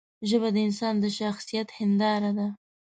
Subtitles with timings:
[0.29, 2.47] ژبه د انسان د شخصیت هنداره ده